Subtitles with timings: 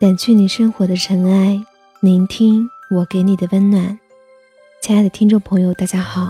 [0.00, 1.62] 掸去你生活的尘埃，
[2.00, 3.98] 聆听我给你的温暖。
[4.80, 6.26] 亲爱的听众朋友，大家好，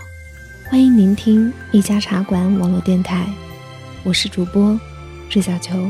[0.68, 3.28] 欢迎聆听一家茶馆网络电台，
[4.02, 4.76] 我是主播
[5.28, 5.88] 芮小球。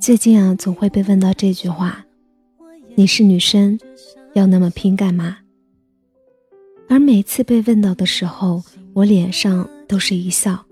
[0.00, 2.04] 最近啊，总会被问到这句话
[2.94, 3.78] ：“你是女生，
[4.32, 5.38] 要那么拼干嘛？”
[6.88, 8.62] 而每次被问到的时候，
[8.94, 10.64] 我脸上都是一笑，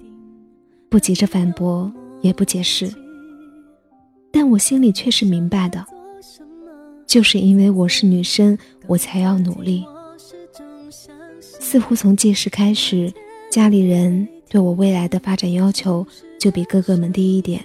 [0.89, 2.89] 不急着反驳，也不解释。
[4.31, 5.85] 但我心里却是明白的，
[7.05, 9.85] 就是因为我是女生，我才要努力。
[11.41, 13.13] 似乎从记事开始，
[13.51, 16.07] 家里人对我未来的发展要求
[16.39, 17.63] 就比哥哥们低一点。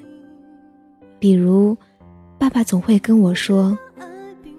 [1.22, 1.78] 比如，
[2.40, 3.78] 爸爸总会跟我说：“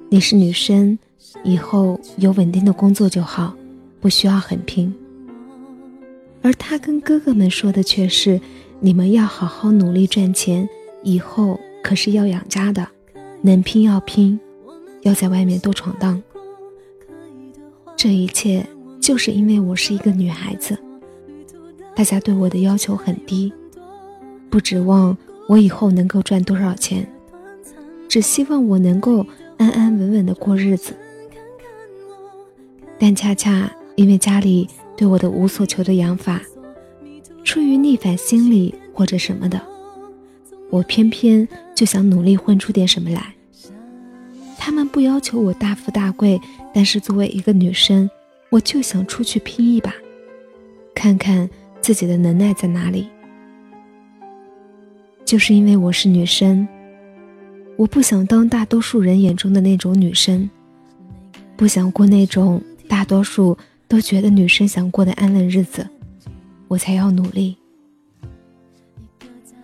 [0.09, 0.97] 你是女生，
[1.43, 3.53] 以后有稳定的工作就好，
[4.01, 4.95] 不需要很拼。”
[6.41, 8.41] 而他跟哥哥们说的却是
[8.79, 10.69] ：“你们要好好努力赚钱，
[11.03, 12.87] 以后可是要养家的，
[13.41, 14.39] 能拼要拼，
[15.01, 16.23] 要在外面多闯荡。”
[17.99, 18.65] 这一切
[19.01, 20.79] 就是因为我是一个女孩子，
[21.97, 23.53] 大家对我的要求很低，
[24.49, 25.19] 不指望。
[25.49, 27.07] 我以后能够赚多少钱？
[28.09, 29.27] 只希望我能够
[29.57, 30.95] 安安稳稳的过日子。
[32.99, 36.41] 但恰恰因为家里对我的无所求的养法，
[37.43, 39.61] 出于逆反心理或者什么的，
[40.71, 43.35] 我偏偏就想努力混出点什么来。
[44.59, 46.41] 他们不要求我大富大贵，
[46.73, 48.09] 但是作为一个女生，
[48.51, 49.93] 我就想出去拼一把，
[50.95, 51.49] 看看
[51.81, 53.09] 自己的能耐在哪里。
[55.33, 56.69] 就是因为我是女生，
[57.79, 60.51] 我不想当大多数人眼中的那种女生，
[61.57, 63.57] 不想过那种大多数
[63.89, 65.89] 都觉得女生想过的安稳日子，
[66.69, 67.57] 我才要努力。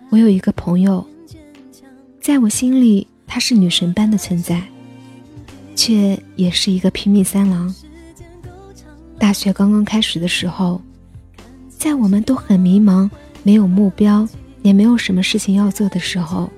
[0.09, 1.05] 我有一个朋友，
[2.19, 4.63] 在我心里她是女神般的存在，
[5.75, 7.71] 却也是一个拼命三郎。
[9.19, 10.81] 大学刚刚开始的时候，
[11.67, 13.07] 在我们都很迷茫、
[13.43, 14.27] 没有目标。
[14.61, 16.49] 也没有什么事情要做的时候，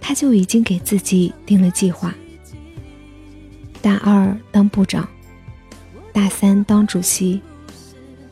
[0.00, 2.14] 他就已经给自己定了计划。
[3.80, 5.08] 大二当部长，
[6.12, 7.40] 大三当主席，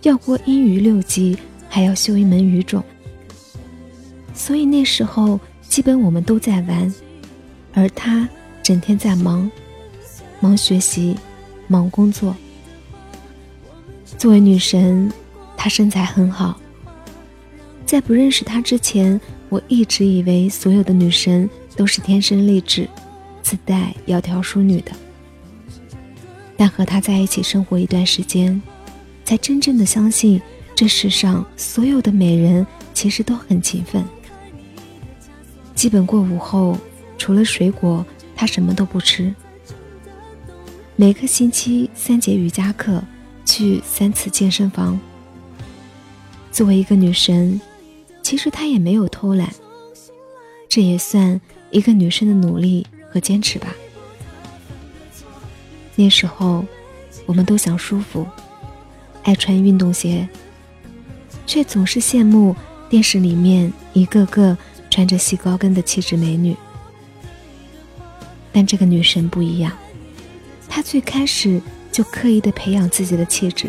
[0.02, 1.36] 要过英语六级，
[1.68, 2.82] 还要修一门语种。
[4.32, 6.94] 所以那时候基本我们都在玩，
[7.74, 8.28] 而他
[8.62, 9.50] 整天在忙，
[10.41, 11.16] 忙学习，
[11.66, 12.34] 忙工作。
[14.18, 15.10] 作为女神，
[15.56, 16.58] 她身材很好。
[17.90, 22.88] 在不认识他之前，我一直以为所有的女神都是天生丽质、
[23.42, 24.92] 自带窈窕淑女的。
[26.56, 28.62] 但和他在一起生活一段时间，
[29.24, 30.40] 才真正的相信，
[30.72, 32.64] 这世上所有的美人
[32.94, 34.04] 其实都很勤奋。
[35.74, 36.78] 基本过午后，
[37.18, 38.06] 除了水果，
[38.36, 39.34] 他什么都不吃。
[40.94, 43.02] 每个星期三节瑜伽课，
[43.44, 44.96] 去三次健身房。
[46.52, 47.60] 作为一个女神。
[48.30, 49.52] 其实她也没有偷懒，
[50.68, 51.41] 这也算
[51.72, 53.74] 一个女生的努力和坚持吧。
[55.96, 56.64] 那时候，
[57.26, 58.24] 我们都想舒服，
[59.24, 60.28] 爱穿运动鞋，
[61.44, 62.54] 却总是羡慕
[62.88, 64.56] 电视里面一个个
[64.88, 66.54] 穿着细高跟的气质美女。
[68.52, 69.76] 但这个女神不一样，
[70.68, 71.60] 她最开始
[71.91, 73.68] 就刻意的培养自己的气质。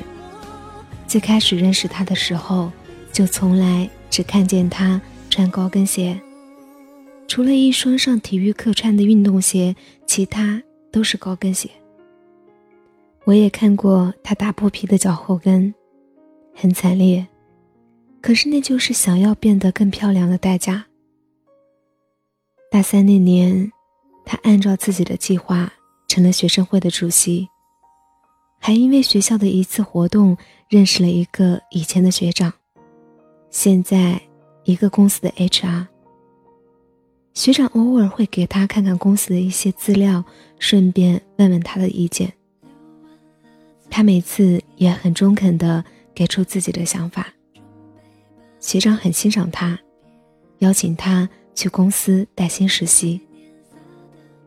[1.07, 2.71] 最开始认识她的时候，
[3.11, 3.89] 就从来。
[4.11, 6.19] 只看见他穿高跟鞋，
[7.29, 9.73] 除了一双上体育课穿的运动鞋，
[10.05, 10.61] 其他
[10.91, 11.69] 都是高跟鞋。
[13.23, 15.73] 我也看过他打破皮的脚后跟，
[16.53, 17.25] 很惨烈，
[18.19, 20.85] 可是那就是想要变得更漂亮的代价。
[22.69, 23.71] 大三那年，
[24.25, 25.71] 他按照自己的计划
[26.09, 27.47] 成了学生会的主席，
[28.59, 30.35] 还因为学校的一次活动
[30.67, 32.51] 认识了一个以前的学长。
[33.51, 34.19] 现在，
[34.63, 35.85] 一个公司的 HR
[37.33, 40.23] 学长偶尔会给他看看公司的一些资料，
[40.57, 42.31] 顺便问问他的意见。
[43.89, 45.83] 他每次也很中肯的
[46.15, 47.27] 给出自己的想法。
[48.61, 49.77] 学长很欣赏他，
[50.59, 53.19] 邀请他去公司带薪实习。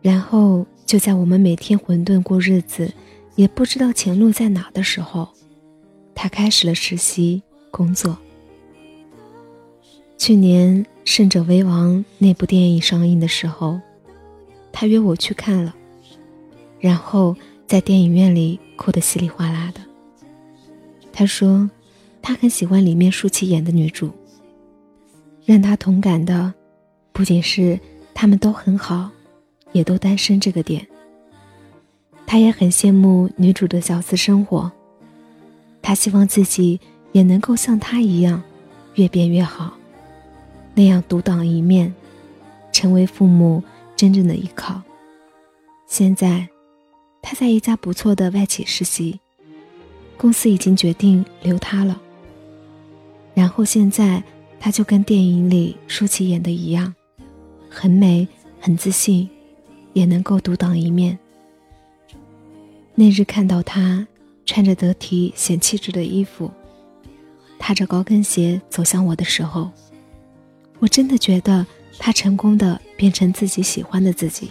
[0.01, 2.91] 然后就在我们每天混沌过日子，
[3.37, 5.29] 也不知道前路在哪的时候，
[6.15, 8.17] 他开始了实习工作。
[10.27, 13.79] 去年《胜者为王》那部电影上映的时候，
[14.73, 15.75] 他约我去看了，
[16.81, 17.37] 然后
[17.67, 19.83] 在电影院里哭得稀里哗啦的。
[21.13, 21.69] 他说，
[22.23, 24.11] 他很喜欢里面舒淇演的女主。
[25.45, 26.55] 让他同感的，
[27.13, 27.79] 不仅是
[28.15, 29.11] 他们都很好，
[29.73, 30.87] 也都单身这个点。
[32.27, 34.73] 他也很羡慕女主的小资生活，
[35.83, 36.81] 他希望自己
[37.13, 38.43] 也能够像她一样，
[38.95, 39.77] 越变越好。
[40.75, 41.95] 那样独当一面，
[42.73, 43.63] 成为父母
[43.97, 44.83] 真正的依靠。
[45.87, 46.49] 现在，
[47.23, 49.21] 他在一家不错的外企实习，
[50.17, 52.01] 公司已经决定留他了。
[53.35, 54.23] 然后现在，
[54.59, 56.95] 他就跟电影里舒淇演的一样，
[57.69, 58.27] 很美，
[58.61, 59.29] 很自信，
[59.93, 61.19] 也能够独当一面。
[62.97, 64.07] 那日看到他
[64.47, 66.51] 穿着得体显气质的衣服，
[67.59, 69.71] 踏着高跟鞋走向我的时候。
[70.85, 71.67] 我真的觉得
[71.99, 74.51] 他成功的变成自己喜欢的自己。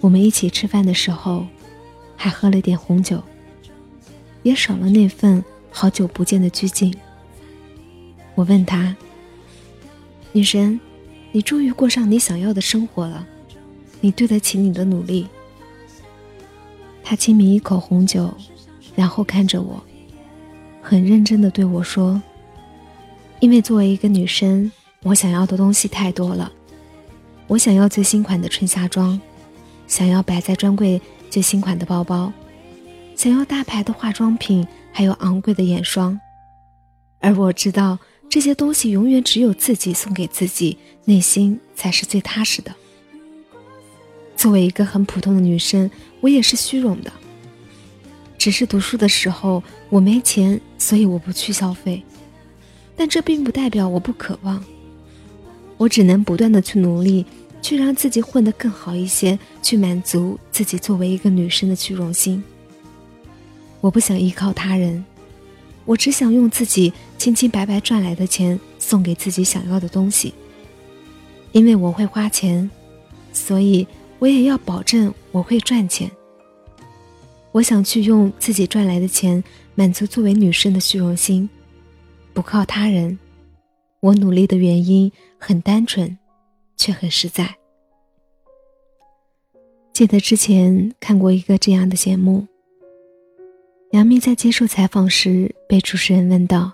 [0.00, 1.48] 我们一起吃饭的时候，
[2.14, 3.20] 还喝了点红酒，
[4.44, 6.94] 也少了那份好久不见的拘谨。
[8.36, 8.96] 我问他
[10.30, 10.78] ：“女神，
[11.32, 13.26] 你终于过上你想要的生活了，
[14.00, 15.26] 你对得起你的努力？”
[17.02, 18.32] 他轻抿一口红酒，
[18.94, 19.82] 然后看着我，
[20.80, 22.22] 很认真的对我说。
[23.40, 24.70] 因为作为一个女生，
[25.02, 26.52] 我想要的东西太多了。
[27.46, 29.18] 我想要最新款的春夏装，
[29.86, 31.00] 想要摆在专柜
[31.30, 32.30] 最新款的包包，
[33.16, 36.20] 想要大牌的化妆品，还有昂贵的眼霜。
[37.18, 37.98] 而我知道
[38.28, 40.76] 这些东西永远只有自己送给自己，
[41.06, 42.74] 内心才是最踏实的。
[44.36, 45.90] 作为一个很普通的女生，
[46.20, 47.10] 我也是虚荣的。
[48.36, 52.02] 只是读书的时候我没钱，所以我不去消费。
[53.00, 54.62] 但这并不代表我不渴望，
[55.78, 57.24] 我只能不断的去努力，
[57.62, 62.44] 去让自己混得更好一些，去满足自己作为一个女生的虚荣心。
[63.80, 65.02] 我不想依靠他人，
[65.86, 70.34] 我只想用自己清清白白赚来的钱送给自己想要的东西。
[71.52, 72.70] 因为我会花钱，
[73.32, 73.86] 所以
[74.18, 76.10] 我也要保证我会赚钱。
[77.52, 79.42] 我想去用自己赚来的钱
[79.74, 81.48] 满足作为女生的虚荣心。
[82.32, 83.18] 不靠他人，
[84.00, 86.16] 我努力的原因很单纯，
[86.76, 87.56] 却很实在。
[89.92, 92.46] 记得之前看过一个这样的节目，
[93.90, 96.72] 杨幂在接受采访时被主持人问道：“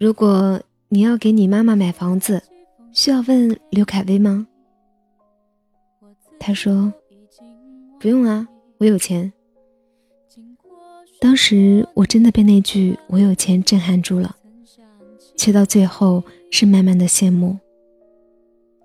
[0.00, 2.42] 如果你要给你妈妈买房子，
[2.92, 4.48] 需要问刘恺威吗？”
[6.40, 6.92] 他说
[8.00, 8.48] ：“不用啊，
[8.78, 9.32] 我有钱。”
[11.26, 14.36] 当时我真的被那句“我有钱”震撼住了，
[15.36, 17.58] 却到最后是慢慢的羡慕。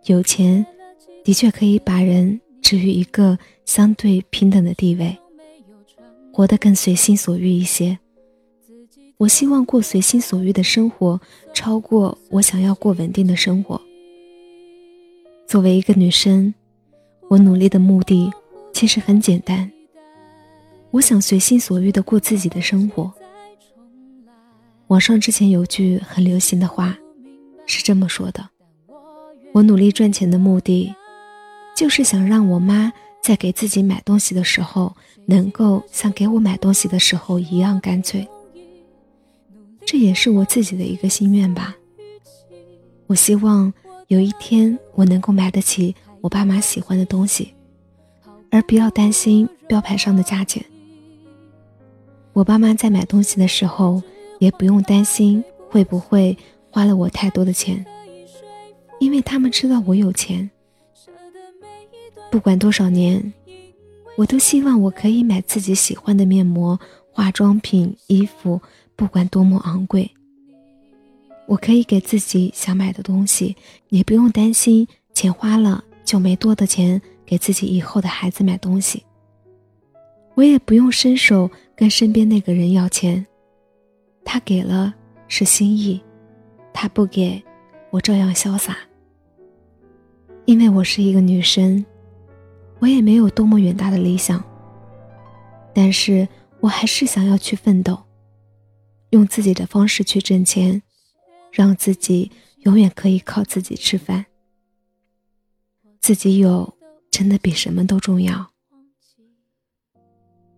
[0.05, 0.65] 有钱，
[1.23, 5.15] 的确可以把人置于一个相对平等的地位，
[6.33, 7.99] 活得更随心所欲一些。
[9.17, 11.21] 我希望过随心所欲的生活，
[11.53, 13.79] 超过我想要过稳定的生活。
[15.47, 16.55] 作为一个女生，
[17.29, 18.31] 我努力的目的
[18.73, 19.71] 其实很简单。
[20.91, 23.11] 我想随心所欲的过自己的生活。
[24.87, 26.97] 网上之前有句很流行的话，
[27.65, 28.49] 是这么说的：
[29.53, 30.93] 我努力赚钱的目的，
[31.75, 32.91] 就是想让我妈
[33.23, 34.93] 在给自己买东西的时候，
[35.25, 38.27] 能够像给我买东西的时候一样干脆。
[39.85, 41.73] 这也是我自己的一个心愿吧。
[43.07, 43.73] 我希望
[44.07, 47.53] 有一天我能够买得起我爸妈喜欢的东西，
[48.49, 50.63] 而不要担心标牌上的价钱。
[52.33, 54.01] 我爸妈在买东西的时候，
[54.39, 56.37] 也不用担心会不会
[56.69, 57.85] 花了我太多的钱，
[58.99, 60.49] 因为他们知道我有钱。
[62.31, 63.33] 不管多少年，
[64.15, 66.79] 我都希望我可以买自己喜欢的面膜、
[67.11, 68.61] 化妆品、衣服，
[68.95, 70.09] 不管多么昂贵，
[71.47, 73.57] 我可以给自己想买的东西，
[73.89, 79.03] 也不用担心钱花了就没多的钱给自己以后的孩子买东西。
[80.35, 81.51] 我也不用伸手。
[81.81, 83.25] 跟身边那个人要钱，
[84.23, 84.93] 他给了
[85.27, 85.99] 是心意，
[86.71, 87.43] 他不给，
[87.89, 88.77] 我照样潇洒。
[90.45, 91.83] 因为我是一个女生，
[92.77, 94.43] 我也没有多么远大的理想，
[95.73, 96.27] 但是
[96.59, 97.99] 我还是想要去奋斗，
[99.09, 100.83] 用自己的方式去挣钱，
[101.51, 104.27] 让自己永远可以靠自己吃饭。
[105.99, 106.77] 自己有，
[107.09, 108.51] 真的比什么都重要。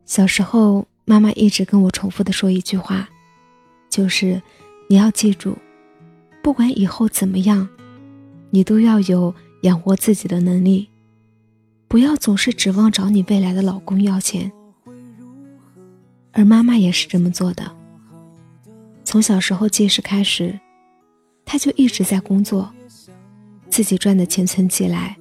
[0.04, 0.86] 小时候。
[1.06, 3.10] 妈妈一直跟我重复的说一句话，
[3.90, 4.42] 就是
[4.88, 5.58] 你要记住，
[6.42, 7.68] 不管以后怎么样，
[8.52, 9.34] 你都要有
[9.64, 10.90] 养活自己的能力，
[11.88, 14.52] 不要总是指望找你未来的老公要钱。
[16.32, 17.76] 而妈妈也是这么做的。
[19.04, 20.58] 从小时候记事开始，
[21.46, 22.74] 她就一直在工作，
[23.70, 25.18] 自己赚的钱存起来。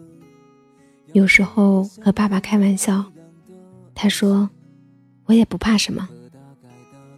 [1.12, 3.04] 有时候和爸爸开玩笑，
[3.94, 4.48] 他说
[5.32, 6.06] ：“我也不怕什么，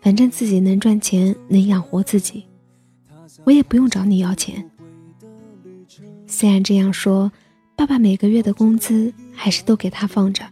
[0.00, 2.44] 反正自己能赚钱，能养活自己，
[3.42, 4.71] 我也不用找你要钱。”
[6.28, 7.33] 虽然这样说，
[7.75, 10.44] 爸爸每个月的工资还是都给他放着。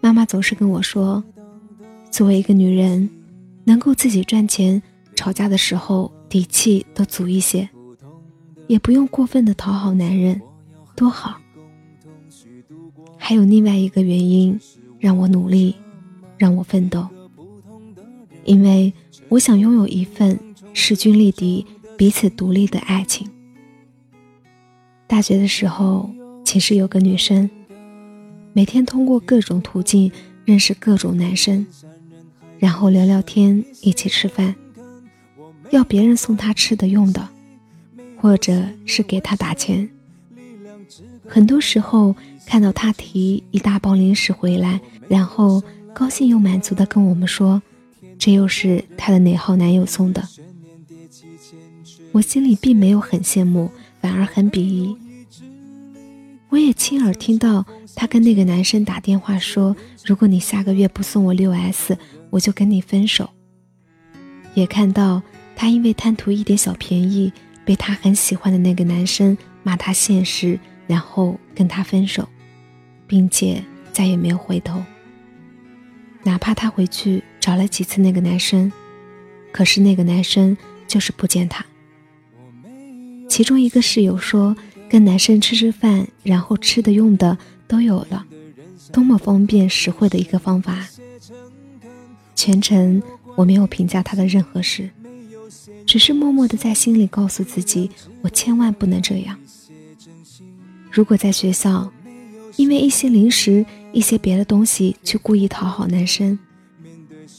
[0.00, 1.24] 妈妈总是跟我说。
[2.08, 3.10] 作为一个女人，
[3.64, 4.80] 能够自己赚钱，
[5.16, 7.68] 吵架的时候底气都足一些，
[8.68, 10.40] 也不用过分的讨好男人，
[10.94, 11.36] 多好。
[13.18, 14.58] 还有另外一个原因，
[15.00, 15.74] 让我努力，
[16.38, 17.06] 让我奋斗，
[18.44, 18.92] 因为
[19.28, 20.38] 我想拥有一份
[20.72, 21.66] 势均力敌、
[21.96, 23.28] 彼此独立的爱情。
[25.06, 26.10] 大学的时候，
[26.44, 27.48] 寝室有个女生，
[28.52, 30.10] 每天通过各种途径
[30.44, 31.66] 认识各种男生。
[32.58, 34.54] 然后聊聊天，一起吃饭，
[35.70, 37.28] 要别人送她吃的用的，
[38.18, 39.88] 或者是给她打钱。
[41.28, 42.16] 很多时候
[42.46, 45.62] 看到她提一大包零食回来，然后
[45.98, 47.62] 高兴又满足的跟我们说，
[48.18, 50.22] 这又是她的哪号男友送的。
[52.12, 53.70] 我心里并没有很羡慕，
[54.02, 54.94] 反而很鄙夷。
[56.50, 59.74] 我也亲耳听到她跟那个男生打电话说，
[60.04, 61.96] 如果你下个月不送我六 S。
[62.28, 63.30] 我就跟你分手。
[64.52, 65.22] 也看到
[65.54, 67.32] 他因为贪图一点小便宜，
[67.64, 72.28] 被他很喜欢的那个男生骂他现实，然后跟他分手，
[73.06, 74.82] 并且再也没有回头。
[76.26, 78.70] 哪怕他回去找了几次那个男生，
[79.52, 80.56] 可是那个男生
[80.88, 81.64] 就是不见他。
[83.28, 84.56] 其中一个室友说，
[84.90, 88.26] 跟男生吃吃饭，然后吃的用的都有了，
[88.92, 90.88] 多么方便实惠的一个方法。
[92.34, 93.00] 全程
[93.36, 94.90] 我没有评价他的任何事，
[95.86, 97.88] 只是默默的在心里告诉自己，
[98.22, 99.38] 我千万不能这样。
[100.90, 101.92] 如果在学校，
[102.56, 106.38] 因为一些零食、一些别的东西去故意讨好男生，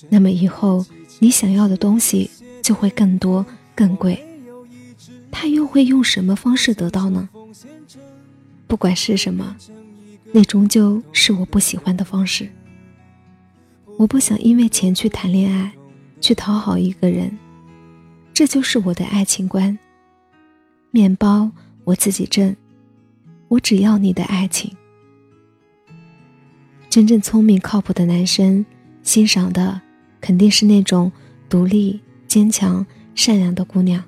[0.10, 0.86] 那么以后
[1.20, 2.30] 你想要的东西
[2.62, 3.46] 就会更多、
[3.76, 4.24] 更贵。
[5.32, 7.30] 他又会用什么方式得到呢？
[8.68, 9.56] 不管是什么，
[10.32, 12.50] 那终究是我不喜欢的方式。
[13.98, 15.72] 我不想因为钱去谈恋爱，
[16.22, 17.38] 去讨好一个人，
[18.34, 19.78] 这就是我的爱情观。
[20.92, 21.52] 面包
[21.84, 22.56] 我自己挣，
[23.48, 24.76] 我只要你的爱情。
[26.90, 28.66] 真正聪明靠谱的男生，
[29.04, 29.80] 欣赏的
[30.20, 31.12] 肯定是那种
[31.50, 34.04] 独立、坚强、善良的姑娘。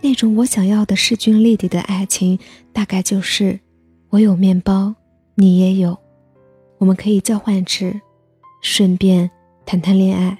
[0.00, 2.38] 那种我想要的势均力敌的爱情，
[2.72, 3.58] 大概就是
[4.10, 4.94] 我有面包，
[5.34, 5.98] 你也有，
[6.78, 8.00] 我们可以交换吃。
[8.60, 9.30] 顺便
[9.66, 10.38] 谈谈恋爱。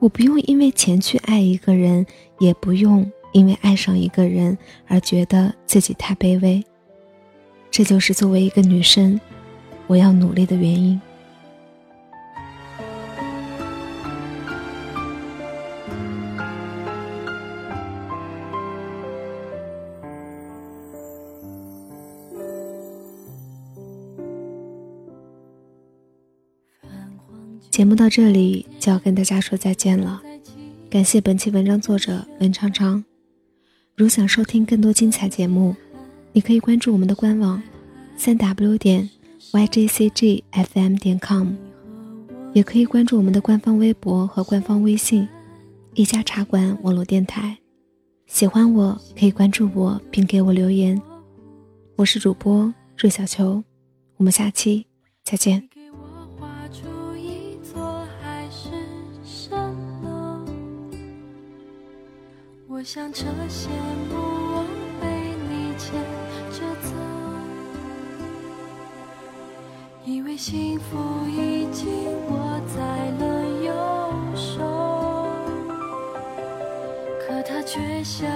[0.00, 2.04] 我不用因为钱去爱一个人，
[2.38, 6.62] 也不用因为爱上一个人而觉得自己太卑微。
[7.70, 9.18] 这就是作为一个女生，
[9.86, 11.00] 我要努力的原因。
[27.70, 30.22] 节目到这里就要跟大家说再见了，
[30.88, 33.04] 感谢本期文章作者文昌昌。
[33.96, 35.74] 如想收听更多精彩节目，
[36.32, 37.60] 你可以关注我们的官网，
[38.16, 39.10] 三 w 点
[39.52, 41.54] yjcgfm 点 com，
[42.52, 45.28] 也可以关注我们的官方微博和官方微信，
[45.94, 47.56] 一家茶馆网络电台。
[48.26, 51.00] 喜欢我可以关注我并给我留言，
[51.96, 53.62] 我是主播瑞小球，
[54.16, 54.86] 我们下期
[55.22, 55.68] 再见。
[62.66, 63.68] 我想这些
[64.10, 64.33] 梦
[70.06, 71.88] 以为幸福已经
[72.28, 72.76] 握在
[73.18, 73.72] 了右
[74.36, 74.62] 手，
[77.20, 78.30] 可它却像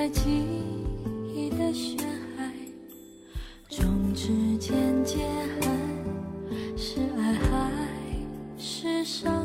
[0.00, 0.30] 在记
[1.34, 1.98] 忆的血
[2.34, 2.50] 海
[3.68, 5.18] 中指尖结
[5.60, 7.70] 痕是爱还
[8.56, 9.39] 是伤？